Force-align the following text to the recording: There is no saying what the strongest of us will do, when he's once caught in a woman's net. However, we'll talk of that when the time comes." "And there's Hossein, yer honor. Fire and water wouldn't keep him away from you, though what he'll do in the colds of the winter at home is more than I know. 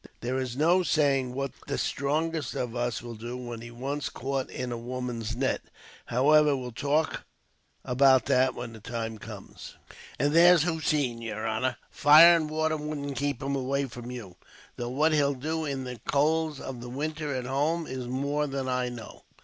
There 0.21 0.39
is 0.39 0.57
no 0.57 0.81
saying 0.81 1.35
what 1.35 1.51
the 1.67 1.77
strongest 1.77 2.55
of 2.55 2.75
us 2.75 3.03
will 3.03 3.13
do, 3.13 3.37
when 3.37 3.61
he's 3.61 3.71
once 3.71 4.09
caught 4.09 4.49
in 4.49 4.71
a 4.71 4.77
woman's 4.79 5.35
net. 5.35 5.61
However, 6.07 6.57
we'll 6.57 6.71
talk 6.71 7.21
of 7.85 7.99
that 7.99 8.55
when 8.55 8.73
the 8.73 8.79
time 8.79 9.19
comes." 9.19 9.75
"And 10.17 10.33
there's 10.33 10.63
Hossein, 10.63 11.21
yer 11.21 11.45
honor. 11.45 11.77
Fire 11.91 12.35
and 12.35 12.49
water 12.49 12.77
wouldn't 12.77 13.15
keep 13.17 13.43
him 13.43 13.55
away 13.55 13.85
from 13.85 14.09
you, 14.09 14.37
though 14.75 14.89
what 14.89 15.13
he'll 15.13 15.35
do 15.35 15.65
in 15.65 15.83
the 15.83 15.99
colds 16.07 16.59
of 16.59 16.81
the 16.81 16.89
winter 16.89 17.35
at 17.35 17.45
home 17.45 17.85
is 17.85 18.07
more 18.07 18.47
than 18.47 18.67
I 18.67 18.89
know. 18.89 19.21